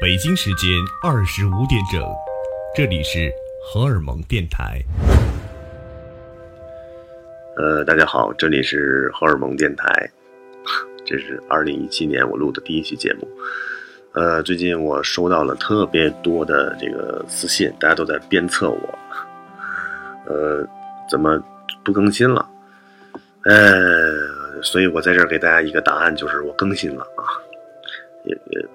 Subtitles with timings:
[0.00, 0.70] 北京时间
[1.02, 2.02] 二十五点整，
[2.74, 3.32] 这里是
[3.62, 4.82] 荷尔蒙电台。
[7.56, 10.10] 呃，大家好，这里是荷尔蒙电台，
[11.06, 13.28] 这是二零一七年我录的第一期节目。
[14.12, 18.98] 呃，最近我收到了特别多的这个私信，大家都在鞭策我，
[20.26, 20.66] 呃，
[21.08, 21.42] 怎么
[21.84, 22.48] 不更新了？
[23.44, 27.22] 呃，所以我在这儿给大家一个答案，就是我更新了啊，
[28.24, 28.66] 也也。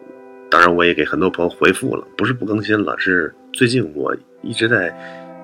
[0.52, 4.94] 当然，我也给很多朋友回复了，不是不更新了，是最近我一直在，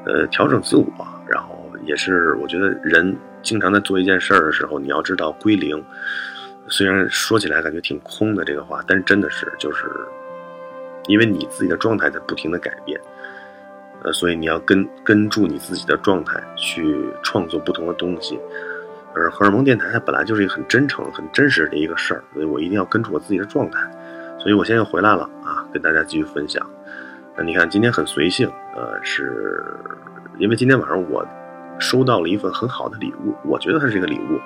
[0.06, 0.86] 呃，调整自我，
[1.30, 5.82] 然后也是我觉得人经常在做一件事儿的时候，你要知道归零。
[6.68, 9.86] 虽然说起来感觉挺空的这个话，但真的是就是，
[11.08, 13.00] 因为你自己的状态在不停的改变，
[14.04, 18.38] 呃，所以你要跟跟住你自己的状态去创作不同的东西。
[19.16, 23.80] 而荷尔蒙电台它本来就是一个很真诚、很真实的一个事儿，所以我一定要跟住我自己的状态。
[24.40, 26.66] 所以我现在回来了啊，跟大家继续分享。
[27.36, 29.64] 那你看今天很随性，呃，是
[30.38, 31.26] 因为今天晚上我
[31.80, 34.40] 收到了一份很好的礼物，我觉得它是一个礼物。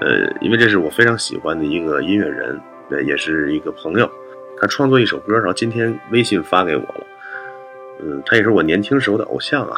[0.00, 2.60] 呃，因为这是我非常喜欢的一个音乐人，
[2.90, 4.10] 呃，也是一个朋友，
[4.60, 7.06] 他创作一首歌，然后今天微信发给我了。
[8.00, 9.76] 嗯，他也是我年轻时候的偶像啊。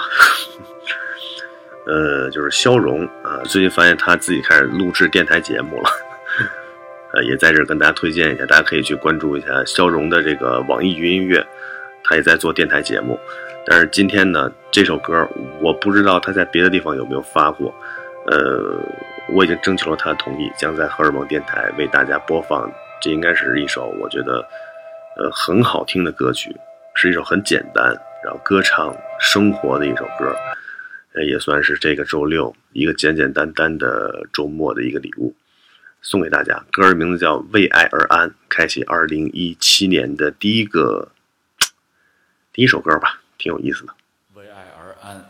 [1.86, 5.90] 呃，就是肖荣啊，最近发现他自己开始录制电台节目了。
[7.12, 11.44] 呃，也在这跟大家推荐一下，大家可以去关注一下肖荣的这个网易云音乐，
[12.04, 13.18] 他也在做电台节目。
[13.66, 15.28] 但是今天呢，这首歌
[15.60, 17.74] 我不知道他在别的地方有没有发过。
[18.26, 18.78] 呃，
[19.32, 22.70] 我已经征求了他的同意，将在荷尔蒙电台为大家播放。
[23.00, 24.46] 这应该是一首我觉得
[25.16, 26.54] 呃很好听的歌曲，
[26.94, 27.86] 是一首很简单，
[28.22, 30.36] 然后歌唱生活的一首歌，
[31.14, 35.34] 呃，也算是这个周六一个简简单单的周末的一个礼物。
[36.02, 41.12] 送给大家，歌儿名字叫《为爱而安》，开启二零一七年的第一个
[42.52, 43.92] 第一首歌吧，挺有意思的。
[44.34, 45.24] 为爱而安。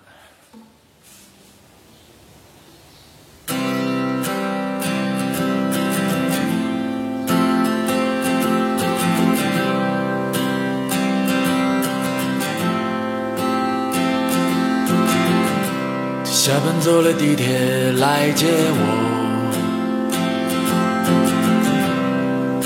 [16.24, 19.19] 下班坐了地铁来接我。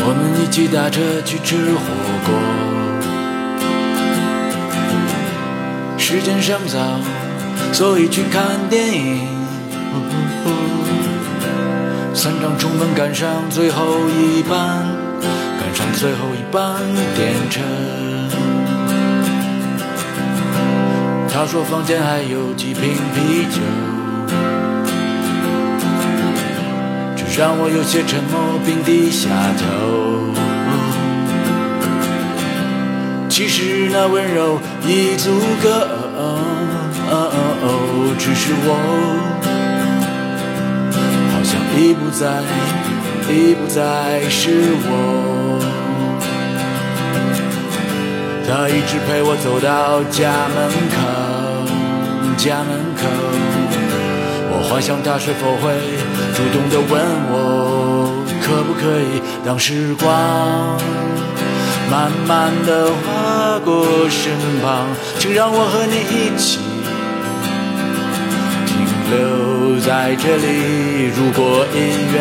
[0.07, 1.81] 我们一起打车去吃火
[2.27, 2.29] 锅，
[5.97, 7.01] 时间尚早，
[7.73, 9.27] 所以去看电影。
[12.13, 14.87] 三张充分赶上最后一班，
[15.59, 16.77] 赶上最后一班
[17.17, 17.61] 电车。
[21.33, 23.94] 他说房间还有几瓶啤酒。
[27.37, 29.29] 让我有些沉默，并低下
[29.59, 29.65] 头。
[33.29, 35.69] 其实那温柔已足够，
[38.17, 38.71] 只是我
[41.33, 42.41] 好像已不再，
[43.29, 45.59] 已不再是我。
[48.47, 50.97] 他一直陪我走到家门口，
[52.37, 53.03] 家门口。
[54.57, 55.75] 我幻想他是否会
[56.35, 57.01] 主动的问
[57.31, 58.11] 我，
[58.43, 60.11] 可不可以当时光
[61.89, 64.89] 慢慢的划过身旁，
[65.21, 66.59] 请让我和你一起
[68.67, 68.75] 停
[69.11, 71.07] 留在这里。
[71.15, 71.79] 如果音
[72.13, 72.17] 乐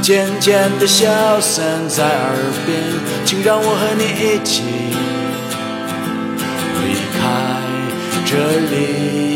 [0.00, 2.34] 渐渐的消散在耳
[2.66, 2.76] 边，
[3.24, 4.64] 请让我和你一起
[6.82, 7.20] 离开
[8.26, 8.32] 这
[8.74, 9.31] 里。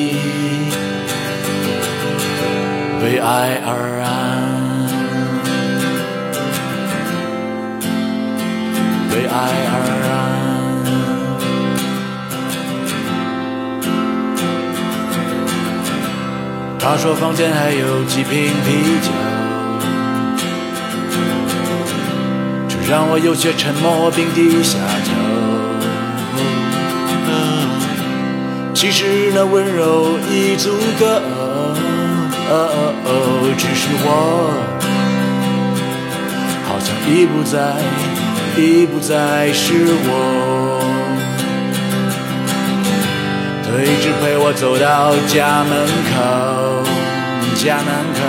[3.07, 4.09] 为爱而安，
[9.13, 9.39] 为爱
[9.71, 9.75] 而
[10.11, 10.13] 安。
[16.81, 19.13] 他说房间还有几瓶啤酒，
[22.69, 25.13] 这让我有些沉默并低下头。
[28.75, 31.36] 其实那温柔已足够。
[32.49, 33.11] 哦哦哦，
[33.59, 34.09] 只是我
[36.69, 37.55] 好像已不再，
[38.57, 39.65] 已不再是
[40.05, 40.11] 我。
[43.65, 45.73] 他一直陪我走到家门
[46.15, 46.15] 口，
[47.57, 48.21] 家门口。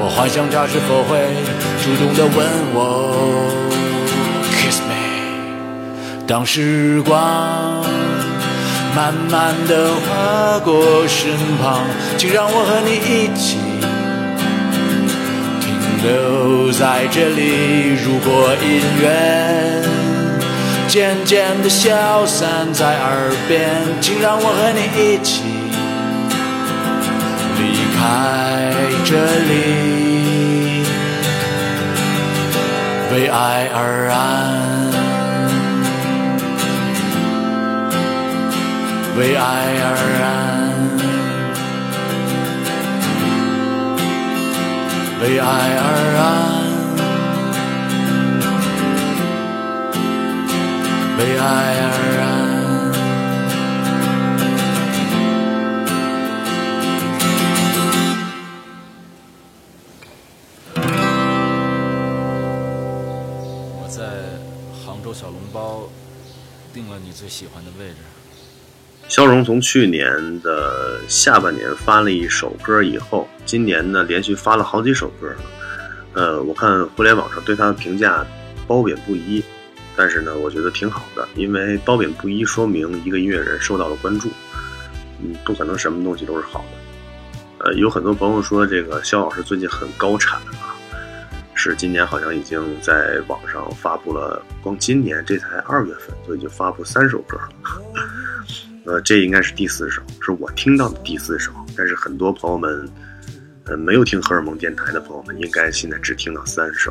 [0.00, 1.18] 我幻想他是否会
[1.82, 2.36] 主动的问
[2.72, 2.78] 我
[4.56, 4.94] ，Kiss me。
[6.26, 7.97] 当时光。
[8.96, 11.30] 慢慢的划过身
[11.62, 11.84] 旁，
[12.16, 13.58] 请让我和你一起
[15.60, 15.66] 停
[16.02, 17.94] 留在这里。
[18.04, 19.04] 如果音乐
[20.88, 23.70] 渐渐的消散在耳边，
[24.00, 25.42] 请让我和你一起
[27.58, 27.62] 离
[27.96, 28.72] 开
[29.04, 29.10] 这
[29.48, 30.82] 里，
[33.12, 34.16] 为爱而安，
[39.18, 39.42] 为爱
[39.82, 40.28] 而安。
[45.20, 45.44] 为爱
[45.76, 45.84] 而
[46.16, 46.22] 安，
[51.18, 51.42] 为爱
[51.82, 51.90] 而
[52.22, 52.24] 安。
[63.82, 63.98] 我在
[64.86, 65.88] 杭州小笼包
[66.72, 67.96] 定了你最喜欢的位置。
[69.08, 75.34] 肖荣从去年的下半年发了一首歌以后，今年呢连续发了好几首歌。
[76.12, 78.24] 呃，我看互联网上对他的评价
[78.66, 79.42] 褒贬不一，
[79.96, 84.28] 但是呢，我觉得挺好的，因为褒贬不一说明一个音乐人受到了关注。
[85.22, 87.64] 嗯，不可能什么东西都是好的。
[87.64, 90.76] 呃，有很多朋友说这个肖老师最近很高产啊，
[91.54, 97.48] 是今年好像已经在网上发布了，光今年这才二月份就已经发布三首歌了。
[98.88, 101.52] 呃，这应该是第四首，是我听到的第四首。
[101.76, 102.88] 但是很多朋友们，
[103.66, 106.90] 呃，没有听荷尔蒙电台的朋友们，应该现在只听到三首。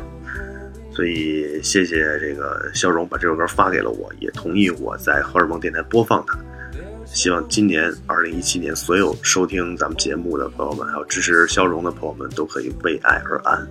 [0.92, 6.38] 所以谢谢这个肖荣把这首歌发给了我，也同意我在荷尔蒙电台播放它。
[7.04, 13.66] 希望今年二零一七年，所有收听咱们节目的朋友们，还有支持肖荣的朋友们，都可以为爱而安。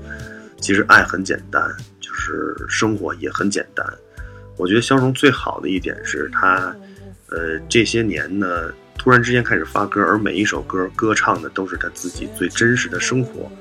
[0.60, 1.64] 其实爱很简单，
[2.02, 3.88] 就是生活也很简单。
[4.58, 6.76] 我觉得肖荣最好的一点是他。
[7.30, 13.52] 呃，这些年呢，突然之间开始发歌，而每一首歌歌唱的都是他自己最真实的生活，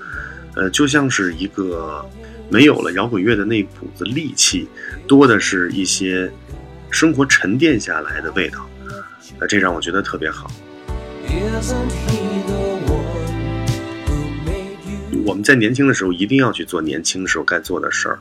[0.55, 2.09] 呃，就像是一个
[2.49, 4.69] 没有了摇滚乐的那股子戾气，
[5.09, 6.31] 多的是一些
[6.91, 8.69] 生活沉淀下来的味道，
[9.41, 10.49] 呃，这让我觉得特别好。
[15.25, 18.19] 我们在年轻的时候一定要去做年轻时候该做的事儿，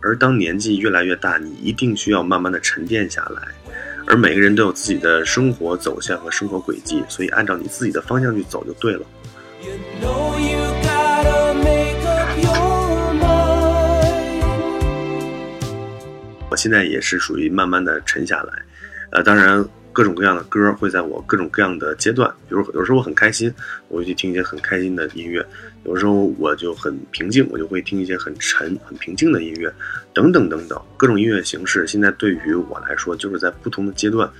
[0.00, 3.42] 而当年纪越来越大，你一定需要慢慢的沉淀下来。
[4.08, 9.02] 而每个人都有自己的生活走向和生活轨迹，所以按照你自己的方向去走就对了。
[16.50, 18.52] 我现在也是属于慢慢的沉下来，
[19.10, 19.64] 呃，当然。
[19.92, 23.52] 各种各样的歌会在我各种各样的阶段，比如有时候我很开心，
[23.88, 25.42] 我会去听一些很开心的音乐；
[25.84, 29.72] 有时候我就很平静，我就会听一些很沉、很平静的音乐，
[30.14, 30.80] 等等等等。
[30.96, 34.30] 各种音乐形式现在对于我来说，就是在不同的阶段，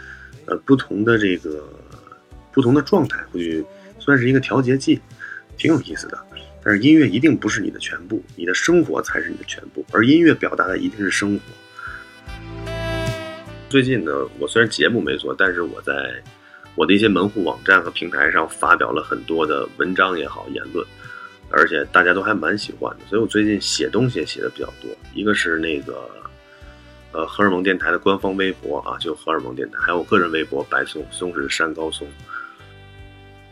[0.46, 1.62] 呃，不同的这个
[2.52, 3.64] 不同的状态，会去
[3.98, 5.00] 算是一个调节剂，
[5.56, 6.18] 挺有意思的。
[6.62, 11.40] 但是音乐一定不是你的全部，你的生活才是你的全部，而音乐表达的一定是生活。
[13.68, 15.92] 最近呢，我虽然节目没做，但是我在
[16.74, 20.86] 我的一些门户网站和平台上发表了很多的文章也好，言论，
[21.50, 24.90] 而且大家都还蛮喜欢的，所以我最近写东西也写的比较多。
[25.12, 26.08] 一个是那个
[27.12, 32.08] 呃荷尔蒙电台的官方微博啊，就荷尔蒙电台，还有我个人微博白松，松是山高松。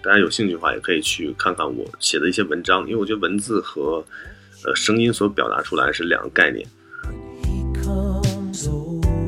[0.02, 4.02] 大家有兴趣的话，也可以去看看我写的一些文章，因为我觉得文字和
[4.64, 6.66] 呃声音所表达出来是两个概念。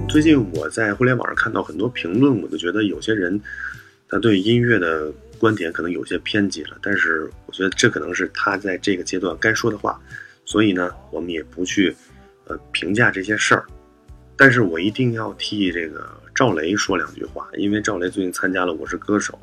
[0.09, 3.39] 最近我在互联网上看到很多评论，我就觉得有些人
[4.09, 6.79] 他对音乐的观点可能有些偏激了。
[6.81, 10.01] 但是我觉得这可能是他在这个阶段该说的话，
[10.47, 11.95] 所以呢，我们也不去
[12.47, 13.67] 呃评价这些事儿。
[14.35, 19.35] 但是我一定要替这个赵雷说两句话，因为赵雷最近参加了《我是歌手》，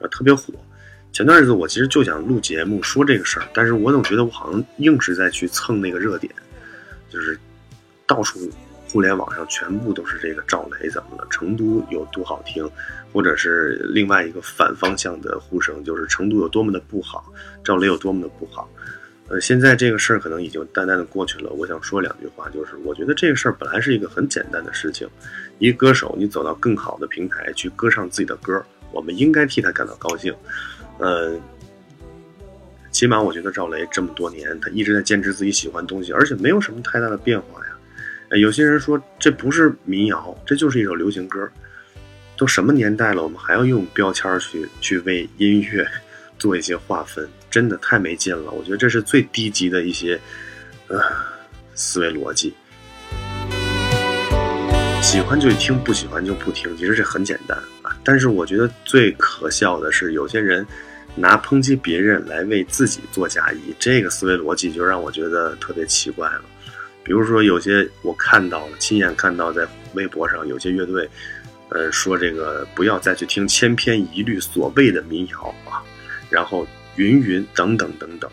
[0.00, 0.54] 呃，特别火。
[1.12, 6.32] 前段日子我其实就想录节目说这个事儿，但是我总觉得我好像硬是在去蹭那个热点，
[7.10, 7.38] 就是
[8.06, 8.40] 到处。
[8.96, 11.26] 互联网上全部都是这个赵雷怎么了？
[11.28, 12.66] 成都有多好听，
[13.12, 17.30] 或者是另外一个反方向的呼声，就是成都有多么的不好，
[17.62, 18.66] 赵雷有多么的不好。
[19.28, 21.50] 呃，现在这个事儿可能已经淡淡的过去了。
[21.50, 25.06] 我想说两句话，就是我觉得这个事儿本来是一个很简单的事情，
[25.58, 30.34] 一个歌手你走到更好的平台去歌唱自己的歌，我们应该替他感到高兴。
[30.98, 31.38] 呃，
[32.90, 37.60] 起码我觉得赵雷这么多年，他一直在坚持自己喜欢东西，而且没有什么太大的变化。
[38.30, 41.48] 有些人说这不是民谣，这就是一首流行歌。
[42.38, 45.88] 都什么年代了，我们还要用标签去去为音乐
[46.38, 48.50] 做一些划分，真的太没劲了。
[48.50, 50.20] 我觉得这是最低级的一些
[50.88, 51.00] 呃
[51.74, 52.52] 思维逻辑。
[55.00, 57.96] 喜欢就听，不喜欢就不听，其实这很简单啊。
[58.04, 60.66] 但是我觉得最可笑的是，有些人
[61.14, 66.42] 拿抨击别人来为自己做嫁衣，这个思维逻辑就让我觉得特别奇怪了。
[67.06, 71.08] 比如说，有些我看到了，亲眼看到在微博上有些乐队，
[71.68, 75.86] 呃，说这个不要再去听千篇一律所谓的民谣啊，
[76.28, 78.28] 然后云云等等等等，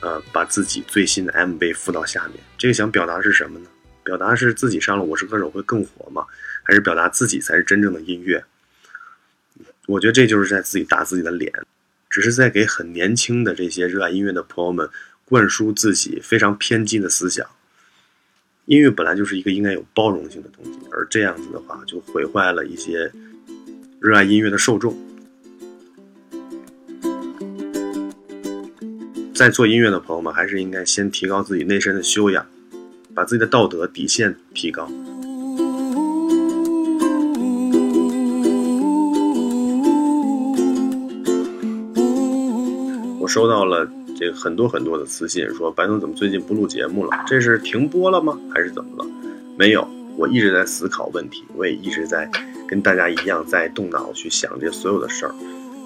[0.00, 3.68] 呃，把自己最新的 MV 附到下面，这个想表达是什么呢？
[4.02, 6.24] 表达是自己上了《我是歌手》会更火吗？
[6.62, 8.42] 还是表达自己才是真正的音乐？
[9.86, 11.52] 我觉得这就是在自己打自己的脸。
[12.08, 14.88] 只是在给很年轻的这些热爱音乐的朋友们
[15.26, 17.46] 灌输自己非常偏激的思想。
[18.66, 23.10] 音乐本来就是一个应该有包容性的东西，而这样子的话就毁坏了一些
[23.98, 24.96] 热爱音乐的受众。
[29.34, 32.46] 在做音乐的朋友们，还是应该先提高自己内身的修养，
[33.12, 34.88] 把自己的道德底线提高。
[43.18, 43.90] 我收到了
[44.22, 47.24] 这个很多很多的私信，说白总怎么最近不录节目了？
[47.26, 48.38] 这是停播了吗？
[48.54, 49.04] 还是怎么了？
[49.58, 49.84] 没有，
[50.16, 52.30] 我一直在思考问题，我也一直在
[52.68, 55.34] 跟大家一样在动脑去想这所有的事儿。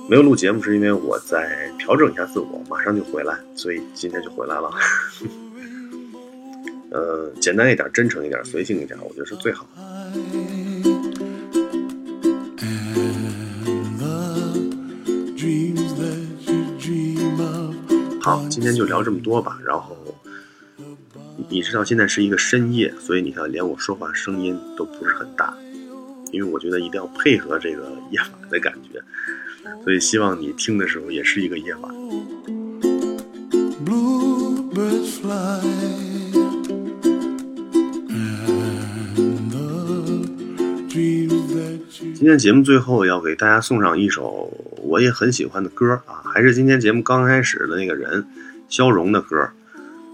[0.06, 4.70] 没有录节目是因为我在调整一下自我，马上就回来，所以今天就回来了。
[6.92, 9.80] 呃，简单一点，真诚一点，随性一点，我觉得是最好的。
[18.26, 19.56] 好，今天就聊这么多吧。
[19.64, 19.96] 然后，
[21.48, 25.56] 你知道现在是一个深夜，所以你看，连我说话声音都不是很大，
[26.32, 29.00] 因为我觉得一定要配合这个夜晚的感觉，
[29.84, 31.94] 所以希望你听的时候也是一个夜晚。
[42.12, 44.52] 今天节目最后要给大家送上一首
[44.86, 48.24] 我也很喜欢的歌啊，还是今天节目刚开始的那个人，
[48.68, 49.50] 肖荣的歌。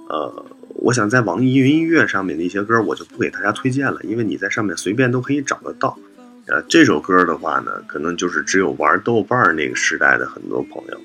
[0.09, 5.99] 呃，我想在网易云音乐上面的一些歌，我就不给大家推荐了，因为你在上面随便都可以找得到。
[6.47, 11.01] 呃，这首歌的话呢，可能就是只有玩豆瓣那个时代的很多朋友，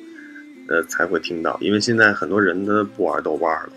[0.69, 3.69] 呃，才会听到，因为现在很多人都不玩豆瓣了。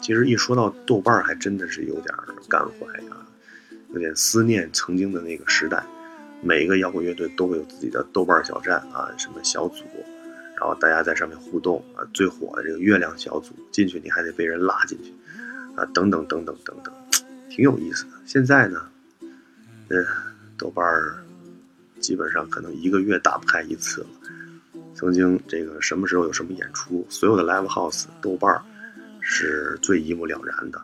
[0.00, 2.06] 其实一说到豆瓣，还真的是有点
[2.48, 3.26] 感怀啊。
[3.94, 5.82] 有点思念曾经的那个时代，
[6.40, 9.84] 每一个摇滚乐队都会有自己的豆瓣小站啊，什么小组，
[10.56, 12.06] 然后大家在上面互动啊。
[12.14, 15.12] 最火的这个月亮小组，进去你还得被人拉进去
[15.74, 16.94] 啊，等等等等等等，
[17.50, 18.10] 挺有意思的。
[18.24, 18.88] 现在呢，
[19.88, 20.04] 嗯，
[20.56, 20.84] 豆瓣
[22.00, 24.08] 基本上可能一个月打不开一次了。
[24.94, 28.60] 曾经这个什么时候有什么演出，所有的 live house 豆瓣
[29.20, 30.80] 是最一目了然的。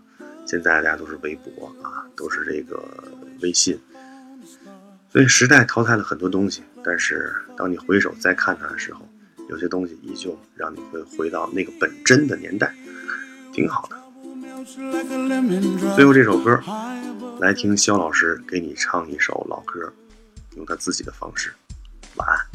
[0.46, 2.80] 现在大家都是微博啊，都是这个
[3.40, 3.76] 微信，
[5.14, 6.64] 所以时代淘汰了很多东西。
[6.82, 9.08] 但是当你回首再看它的时候，
[9.48, 12.74] 有些东西依旧让你会回到那个本真的年代，
[13.52, 13.96] 挺好的。
[15.94, 16.60] 最后这首歌，
[17.38, 19.92] 来听肖老师给你唱一首老歌，
[20.56, 21.52] 用他自己的方式。
[22.16, 22.53] 晚安。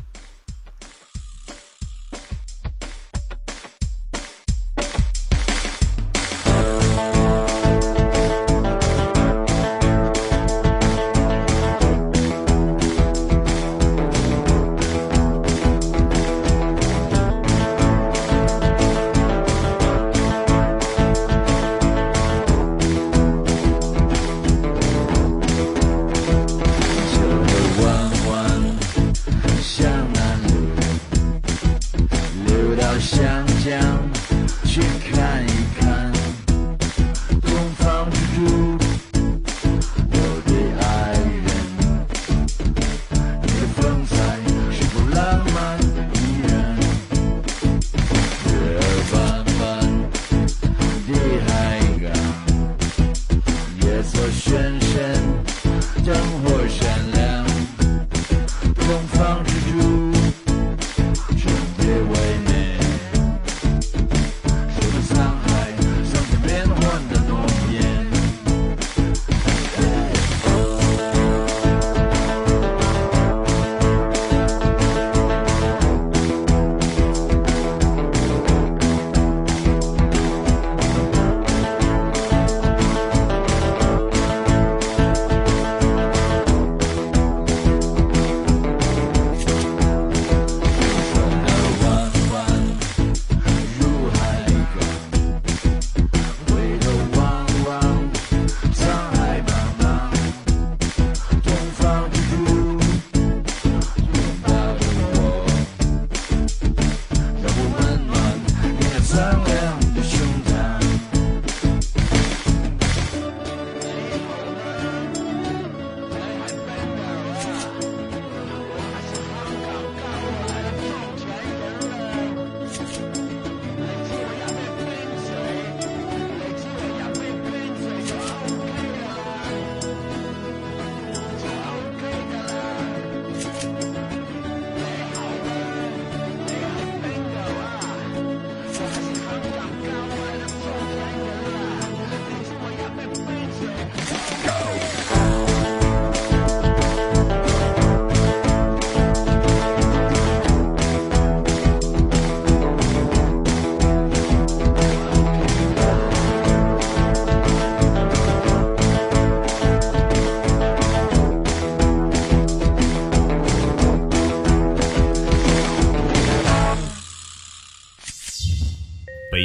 [59.50, 60.19] to do.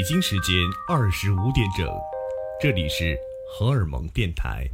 [0.05, 0.55] 北京时间
[0.87, 1.89] 二十五点整，
[2.61, 3.17] 这里是
[3.51, 4.69] 荷尔蒙电台。